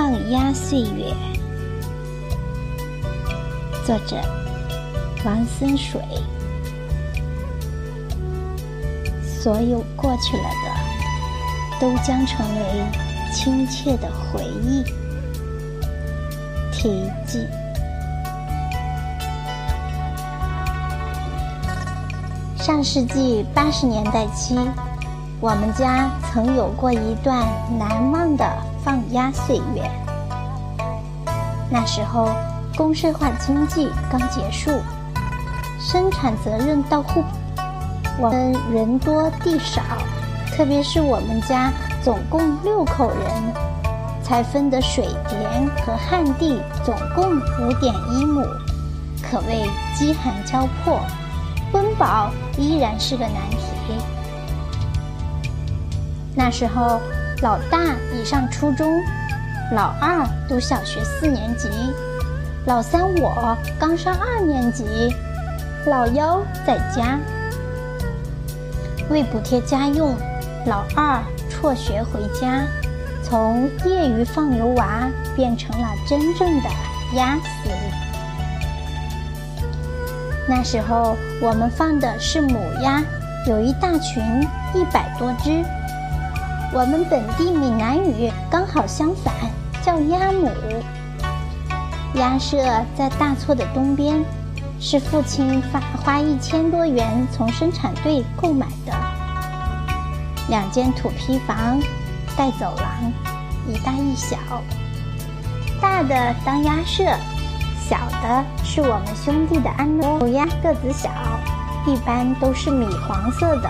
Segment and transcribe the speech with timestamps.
[0.00, 1.14] 放鸭岁月，
[3.84, 4.16] 作者
[5.26, 6.00] 王森水。
[9.22, 12.82] 所有过去了的，都将成为
[13.30, 14.82] 亲切的回忆。
[16.72, 17.46] 题记：
[22.56, 24.58] 上世纪八十年代期，
[25.40, 27.46] 我们家曾有过一段
[27.78, 28.69] 难忘的。
[28.82, 29.90] 放鸭岁月，
[31.70, 32.30] 那时候
[32.76, 34.70] 公社化经济刚结束，
[35.78, 37.22] 生产责任到户，
[38.18, 39.82] 我们人多地少，
[40.56, 41.70] 特别是我们家
[42.02, 43.20] 总共六口人，
[44.22, 48.42] 才分的水田和旱地总共五点一亩，
[49.22, 50.98] 可谓饥寒交迫，
[51.72, 53.98] 温饱依然是个难题。
[56.34, 56.98] 那时候。
[57.42, 59.02] 老大已上初中，
[59.72, 61.70] 老二读小学四年级，
[62.66, 64.84] 老三我刚上二年级，
[65.86, 67.18] 老幺在家。
[69.08, 70.14] 为补贴家用，
[70.66, 72.62] 老二辍学回家，
[73.22, 76.68] 从业余放牛娃变成了真正的
[77.14, 77.70] 鸭子。
[80.46, 83.02] 那时候我们放的是母鸭，
[83.46, 84.22] 有一大群，
[84.74, 85.64] 一百多只。
[86.72, 89.34] 我们本地闽南语刚好相反，
[89.82, 90.48] 叫鸭母。
[92.14, 92.56] 鸭舍
[92.96, 94.24] 在大厝的东边，
[94.78, 98.92] 是父亲花花一千多元从生产队购买的。
[100.48, 101.80] 两间土坯房，
[102.36, 103.12] 带走廊，
[103.66, 104.36] 一大一小。
[105.80, 107.02] 大的当鸭舍，
[107.80, 111.10] 小的是我们兄弟的安乐母鸭个子小，
[111.84, 113.68] 一般都是米黄色的，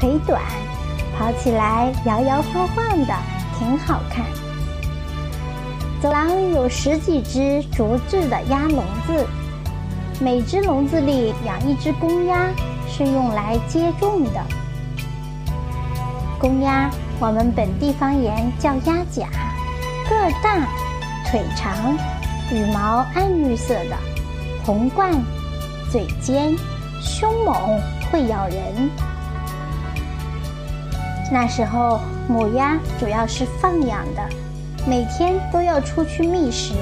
[0.00, 0.42] 腿短。
[1.16, 3.14] 跑起来摇摇晃晃的，
[3.58, 4.24] 挺好看。
[6.02, 9.26] 走廊有十几只竹制的鸭笼子，
[10.20, 12.50] 每只笼子里养一只公鸭，
[12.88, 14.44] 是用来接种的。
[16.38, 19.26] 公鸭，我们本地方言叫鸭甲，
[20.10, 20.68] 个儿大，
[21.30, 21.96] 腿长，
[22.52, 23.96] 羽毛暗绿色的，
[24.62, 25.10] 红冠，
[25.90, 26.54] 嘴尖，
[27.00, 27.80] 凶猛，
[28.10, 28.90] 会咬人。
[31.32, 34.22] 那时候母鸭主要是放养的，
[34.86, 36.74] 每天都要出去觅食。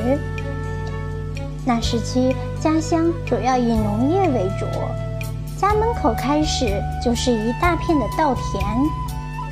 [1.65, 4.67] 那时期家乡主要以农业为主，
[5.57, 8.65] 家门口开始就是一大片的稻田，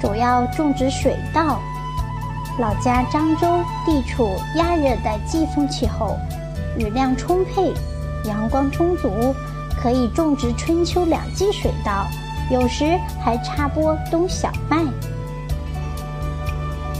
[0.00, 1.60] 主要种植水稻。
[2.58, 3.46] 老家漳州
[3.86, 6.16] 地处亚热带季风气候，
[6.76, 7.72] 雨量充沛，
[8.24, 9.08] 阳光充足，
[9.80, 12.06] 可以种植春秋两季水稻。
[12.50, 14.82] 有时还插播冬小麦。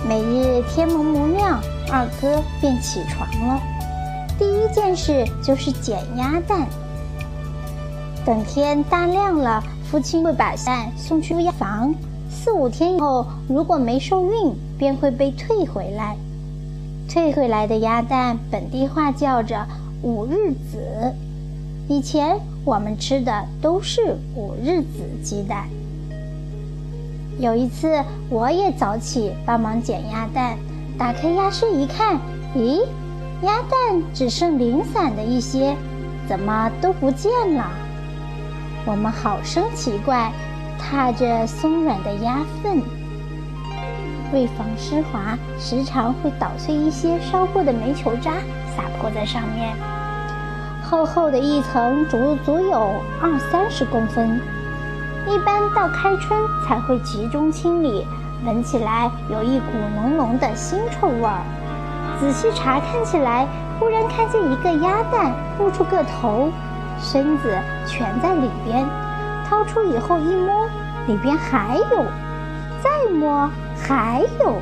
[0.09, 3.61] 每日天蒙蒙亮，二哥便起床了。
[4.39, 6.69] 第一件事就是捡鸭蛋。
[8.25, 11.93] 等天大亮了，父亲会把蛋送去鸭房。
[12.31, 16.17] 四五天以后，如果没受孕，便会被退回来。
[17.09, 19.67] 退回来的鸭蛋，本地话叫着
[20.03, 21.13] “五日子”。
[21.91, 25.69] 以前我们吃的都是五日子鸡蛋。
[27.41, 30.57] 有一次，我也早起帮忙捡鸭蛋，
[30.97, 32.17] 打开鸭舍一看，
[32.55, 32.87] 咦，
[33.43, 35.75] 鸭蛋只剩零散的一些，
[36.29, 37.69] 怎么都不见了？
[38.87, 40.31] 我们好生奇怪，
[40.79, 42.81] 踏着松软的鸭粪，
[44.33, 48.35] 为防湿滑，时常会捣碎一些烧过的煤球渣，
[48.77, 49.75] 撒泼在上面。
[50.91, 54.41] 厚厚的一层，足足有二三十公分。
[55.25, 56.37] 一般到开春
[56.67, 58.05] 才会集中清理，
[58.45, 61.43] 闻起来有一股浓浓的腥臭味儿。
[62.19, 63.47] 仔细查看起来，
[63.79, 66.51] 忽然看见一个鸭蛋露出个头，
[66.99, 68.85] 身子全在里边。
[69.49, 70.69] 掏出以后一摸，
[71.07, 72.03] 里边还有；
[72.83, 73.49] 再摸
[73.81, 74.57] 还有，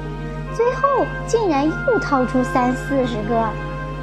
[0.54, 3.48] 最后竟然又掏出三四十个。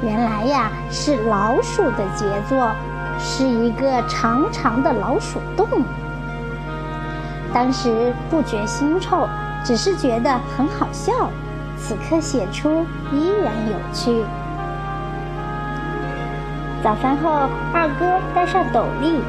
[0.02, 2.70] 原来呀，是老鼠的杰作，
[3.18, 5.66] 是一个长长的老鼠洞。
[7.52, 9.26] 当时不觉腥臭，
[9.64, 11.12] 只是觉得很好笑。
[11.78, 14.24] 此刻写出依然有趣。
[16.82, 19.20] 早饭后，二哥戴上斗笠，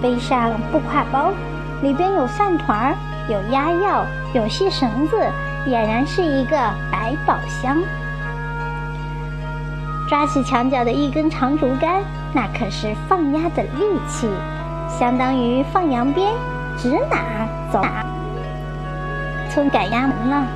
[0.00, 1.32] 背上布挎包，
[1.82, 2.96] 里边有饭团儿，
[3.28, 5.16] 有鸭药，有细绳子，
[5.66, 6.56] 俨然是一个
[6.90, 7.76] 百宝箱。
[10.08, 12.00] 抓起墙角的一根长竹竿，
[12.32, 14.30] 那可是放鸭的利器，
[14.88, 16.32] 相当于放羊鞭，
[16.76, 18.06] 指哪走哪。
[19.50, 20.46] 村赶鸭门了，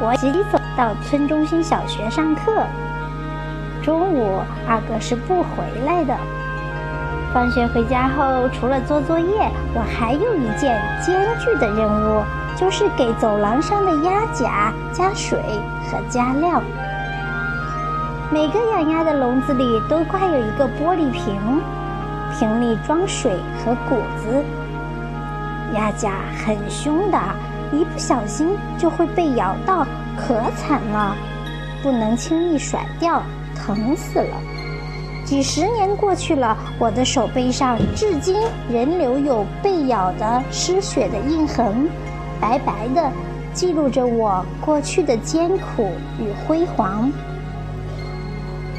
[0.00, 2.66] 我急走到村中心小学上课。
[3.82, 6.16] 中午，二哥是不回来的。
[7.34, 12.22] 放学回家后，除了做作业，我还有一件艰巨的任务，
[12.56, 15.38] 就是给走廊上的鸭甲加水
[15.90, 16.62] 和加料。
[18.34, 21.62] 每个养鸭的笼子里都挂有一个玻璃瓶，
[22.36, 24.44] 瓶里装水和谷子。
[25.72, 26.14] 鸭架
[26.44, 27.18] 很凶的，
[27.70, 29.86] 一不小心就会被咬到，
[30.16, 31.14] 可惨了，
[31.80, 33.22] 不能轻易甩掉，
[33.54, 34.36] 疼死了。
[35.24, 41.88] 几十年过去了，我的手背上至今仍留有被咬的失血的印痕，
[42.40, 43.12] 白白的，
[43.52, 47.12] 记录着我过去的艰苦与辉煌。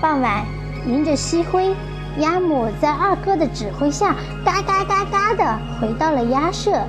[0.06, 0.46] 傍晚，
[0.86, 1.76] 迎着夕晖，
[2.20, 4.14] 鸭母在二哥的指挥下，
[4.46, 6.80] 嘎嘎嘎嘎的回到了鸭舍。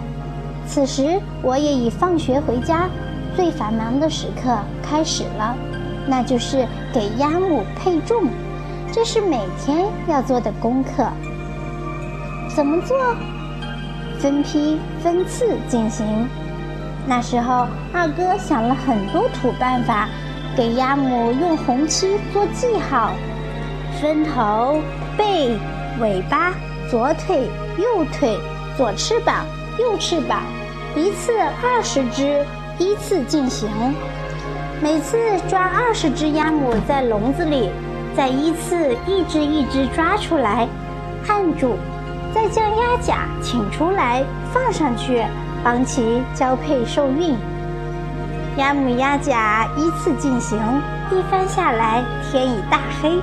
[0.67, 2.91] 此时，我也已放学回家，
[3.35, 5.57] 最繁忙的时刻开始了，
[6.07, 8.29] 那就是给鸭母配重。
[8.93, 11.09] 这是每天要做的功课。
[12.55, 12.95] 怎么做？
[14.19, 16.29] 分批分次进行。
[17.07, 20.07] 那时候，二哥想了很多土办法，
[20.57, 23.11] 给鸭母用红漆做记号：
[24.01, 24.81] 分头、
[25.15, 25.55] 背、
[26.01, 26.55] 尾巴、
[26.91, 28.39] 左腿、右腿、
[28.75, 29.45] 左翅膀、
[29.79, 30.41] 右翅膀，
[30.97, 32.43] 一次二十只，
[32.79, 33.69] 依次进行。
[34.83, 37.69] 每次抓二十只鸭母在笼子里。
[38.17, 40.67] 再依次一只一只抓出来，
[41.29, 41.77] 按住，
[42.35, 44.25] 再将鸭甲请出来
[44.55, 45.23] 放上去，
[45.63, 47.37] 帮其交配受孕。
[48.57, 50.59] 鸭母鸭甲依次进行，
[51.11, 53.21] 一番下来天已大黑。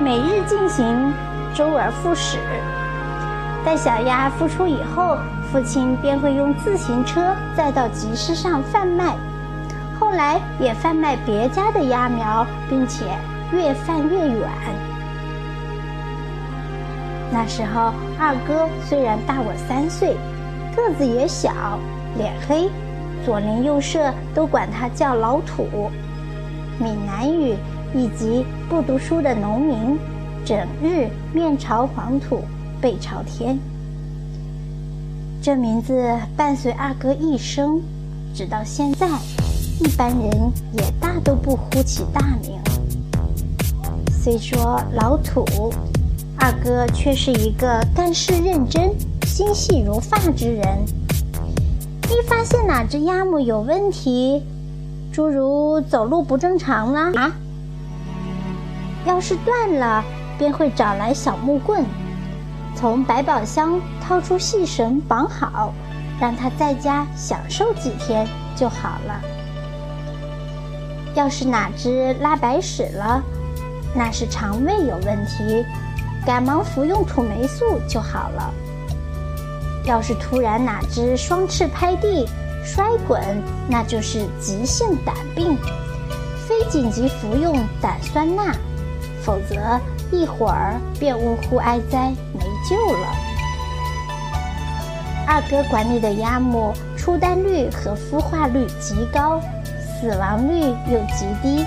[0.00, 1.12] 每日进行，
[1.54, 2.38] 周而复始。
[3.64, 5.16] 待小鸭孵出以后，
[5.52, 9.14] 父亲便会用自行车载到集市上贩卖，
[10.00, 13.04] 后来也贩卖别家的鸭苗，并且。
[13.50, 14.46] 越贩越远。
[17.32, 20.18] 那时候，二哥虽然大我三岁，
[20.76, 21.50] 个子也小，
[22.18, 22.68] 脸黑，
[23.28, 25.90] 左邻右舍都管他叫老土。
[26.80, 27.54] 闽南语
[27.94, 29.98] 以及不读书的农民，
[30.46, 32.40] 整日面朝黄土
[32.80, 33.58] 背朝天。
[35.42, 37.82] 这名字伴随二哥一生，
[38.34, 39.06] 直到现在，
[39.78, 42.58] 一般人也大都不呼其大名。
[44.10, 45.44] 虽说老土，
[46.38, 48.90] 二哥却是一个干事认真、
[49.26, 50.78] 心细如发之人。
[52.10, 54.42] 一发现哪只鸭母有问题，
[55.12, 57.32] 诸如走路不正常了啊，
[59.04, 60.02] 要是断了，
[60.38, 61.84] 便会找来小木棍，
[62.74, 65.74] 从百宝箱掏出细绳绑好，
[66.18, 68.26] 让它在家享受几天
[68.56, 69.20] 就好了。
[71.14, 73.22] 要是哪只拉白屎了，
[73.94, 75.62] 那是肠胃有问题，
[76.24, 78.50] 赶忙服用土霉素就好了。
[79.88, 82.28] 要是突然哪只双翅拍地
[82.62, 83.18] 摔滚，
[83.66, 85.56] 那就是急性胆病，
[86.46, 88.54] 非紧急服用胆酸钠，
[89.24, 89.80] 否则
[90.12, 93.06] 一会儿便呜呼哀哉没救了。
[95.26, 99.40] 二哥管理的鸭母出蛋率和孵化率极高，
[99.74, 100.60] 死亡率
[100.92, 101.64] 又极低。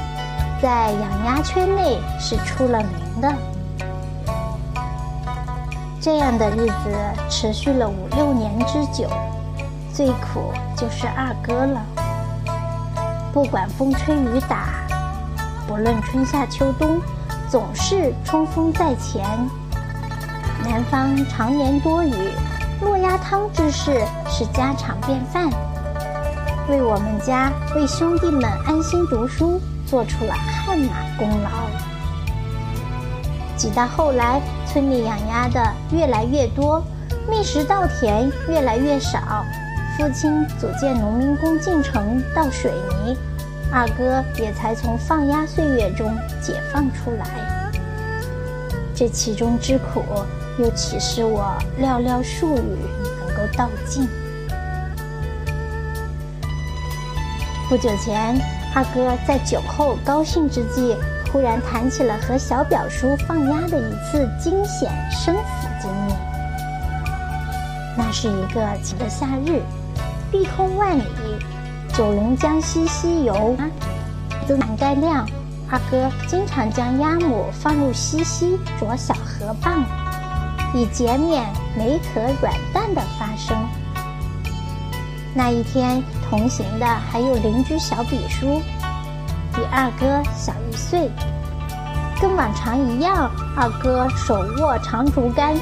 [0.61, 3.33] 在养鸭圈内是出了名的。
[6.01, 6.97] 这样的日子
[7.29, 9.07] 持续了五六年之久，
[9.93, 11.79] 最苦就是二哥了。
[13.31, 14.69] 不管风吹雨打，
[15.67, 16.99] 不论春夏秋冬，
[17.47, 19.23] 总是冲锋在前。
[20.63, 22.31] 南方常年多雨，
[22.81, 25.49] 落鸭汤之事是家常便饭。
[26.67, 29.61] 为我们家，为兄弟们安心读书。
[29.87, 31.49] 做出了汗马功劳。
[33.57, 34.39] 几到后来，
[34.71, 35.61] 村里养鸭的
[35.91, 36.81] 越来越多，
[37.29, 39.45] 觅食稻田越来越少，
[39.97, 43.17] 父亲组建农民工进城倒水泥，
[43.69, 46.09] 二哥也才从放鸭岁月中
[46.41, 47.71] 解放出来。
[48.95, 50.05] 这其中之苦，
[50.57, 52.77] 又岂是我寥寥数语
[53.19, 54.07] 能够道尽？
[57.69, 58.39] 不久前。
[58.73, 60.95] 二哥在酒后高兴之际，
[61.31, 66.13] 忽然谈起了和小表叔放鸭的一次惊险生死经历。
[67.97, 69.61] 那是一个晴的夏日，
[70.31, 71.03] 碧空万里，
[71.93, 73.69] 九龙江西溪游啊，
[74.47, 75.25] 都满干亮。
[75.69, 79.83] 二哥经常将鸭母放入溪溪啄小河蚌，
[80.73, 81.45] 以减免
[81.77, 83.57] 梅壳软蛋的发生。
[85.33, 88.61] 那一天同行的还有邻居小比叔，
[89.71, 91.09] 二哥小一岁。
[92.21, 95.55] 跟往常一样，二哥手握长竹竿，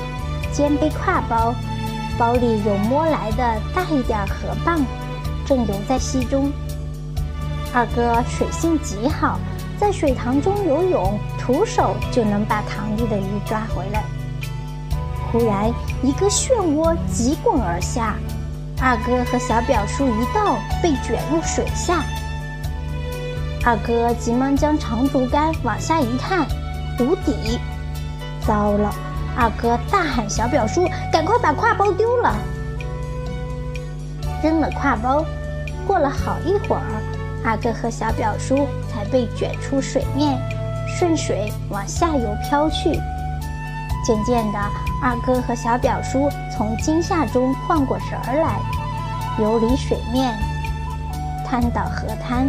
[0.52, 1.54] 肩背挎包，
[2.18, 4.82] 包里有摸来的大一点河蚌，
[5.46, 6.52] 正游在溪中。
[7.74, 9.40] 二哥水性极好，
[9.80, 14.04] 在水塘中游泳，徒手就能把塘里的鱼抓回来。
[15.32, 18.16] 忽然，一个漩涡急滚而下。
[18.82, 22.04] 二哥和小表叔一道被卷入水下，
[23.66, 26.48] 二哥急忙将长竹竿往下一探，
[27.00, 27.60] 无底。
[28.46, 28.94] 糟了！
[29.38, 32.34] 二哥大喊：“小表叔，赶快把挎包丢了！”
[34.42, 35.24] 扔了挎包，
[35.86, 36.82] 过了好一会儿，
[37.44, 40.40] 二哥和小表叔才被卷出水面，
[40.88, 43.00] 顺水往下游飘去。
[44.06, 44.60] 渐渐的，
[45.04, 48.60] 二哥和小表叔从惊吓中缓过神儿来，
[49.38, 50.34] 游离水面，
[51.46, 52.48] 瘫倒河滩，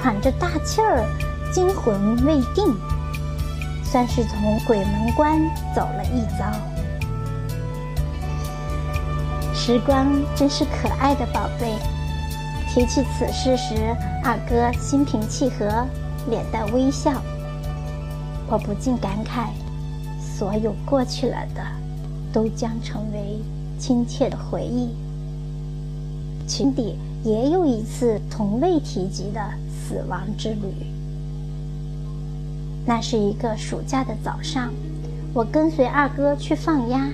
[0.00, 1.04] 喘着大气儿，
[1.52, 2.72] 惊魂未定，
[3.82, 5.40] 算是从鬼门关
[5.74, 6.46] 走了一遭。
[9.52, 11.74] 时光真是可爱的宝贝。
[12.68, 13.74] 提起此事时，
[14.22, 15.84] 二哥心平气和，
[16.30, 17.20] 脸带微笑，
[18.46, 19.48] 我不禁感慨。
[20.20, 21.60] 所有过去了的，
[22.32, 23.40] 都将成为
[23.80, 24.90] 亲切的回忆。
[26.46, 29.40] 群底也有一次从未提及的
[29.88, 30.86] 死亡之旅。
[32.84, 34.70] 那是一个暑假的早上，
[35.32, 37.08] 我跟随二哥去放鸭，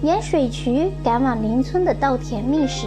[0.00, 2.86] 沿水渠赶往邻村的稻田觅食。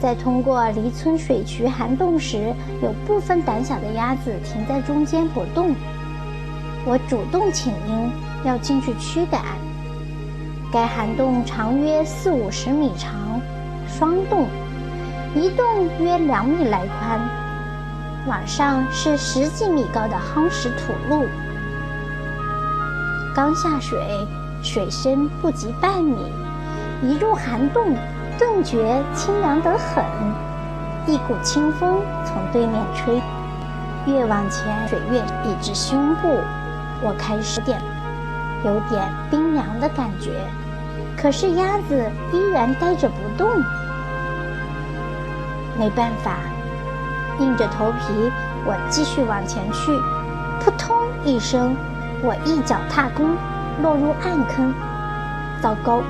[0.00, 5.74] 在通过离村水渠涵洞时，有部分胆小的鸭子停在中间不动。
[6.86, 8.08] 我主动请缨，
[8.44, 9.42] 要进去驱赶。
[10.72, 13.40] 该涵洞长约四五十米长，
[13.88, 14.46] 双洞，
[15.34, 17.20] 一洞约两米来宽，
[18.26, 21.26] 往上是十几米高的夯实土路。
[23.34, 23.98] 刚下水，
[24.62, 26.32] 水深不及半米，
[27.02, 27.94] 一入涵洞，
[28.38, 30.04] 顿觉清凉得很，
[31.06, 33.20] 一股清风从对面吹，
[34.06, 36.28] 越往前水越已至胸部。
[37.02, 37.78] 我开始点，
[38.64, 40.30] 有点冰凉的感觉，
[41.14, 43.62] 可是鸭子依然呆着不动。
[45.78, 46.38] 没办法，
[47.38, 48.30] 硬着头皮，
[48.64, 49.92] 我继续往前去。
[50.60, 51.76] 扑通一声，
[52.22, 53.36] 我一脚踏空，
[53.82, 54.74] 落入暗坑。
[55.60, 56.02] 糟糕，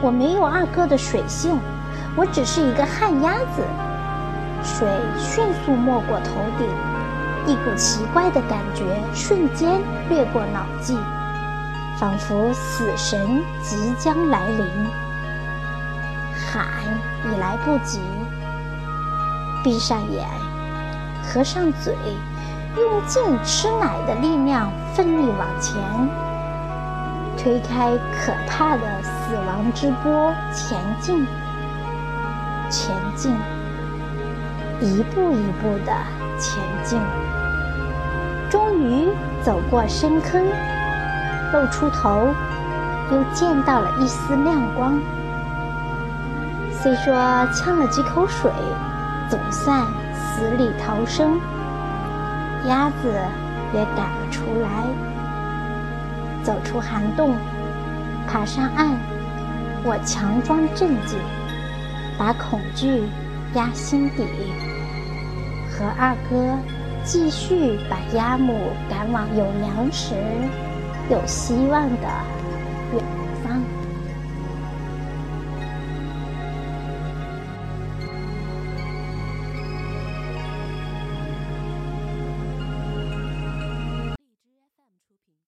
[0.00, 1.58] 我没有二哥的水性，
[2.16, 3.62] 我只是一个旱鸭子。
[4.62, 4.88] 水
[5.18, 6.68] 迅速没过头顶。
[7.46, 9.78] 一股奇怪的感觉瞬间
[10.08, 10.96] 掠过脑际，
[11.98, 14.66] 仿佛死神即将来临。
[16.34, 16.64] 喊
[17.26, 18.00] 已来不及，
[19.64, 20.28] 闭上眼，
[21.24, 21.94] 合上嘴，
[22.76, 25.80] 用尽吃奶的力量奋力往前，
[27.38, 31.26] 推开可怕的死亡之波，前进，
[32.68, 33.34] 前进，
[34.82, 35.92] 一步一步的
[36.38, 37.00] 前进。
[38.50, 39.08] 终于
[39.42, 40.46] 走过深坑，
[41.54, 42.28] 露出头，
[43.10, 45.00] 又见到了一丝亮光。
[46.70, 47.14] 虽说
[47.54, 48.52] 呛了几口水，
[49.28, 51.40] 总算死里逃生，
[52.68, 53.12] 鸭子
[53.72, 54.84] 也赶了出来。
[56.42, 57.34] 走出涵洞，
[58.28, 58.88] 爬上岸，
[59.82, 61.18] 我强装镇静，
[62.18, 63.04] 把恐惧
[63.54, 64.24] 压心底，
[65.70, 66.58] 和二哥。
[67.06, 70.14] 继续把鸭母赶往有粮食、
[71.10, 72.08] 有希望的。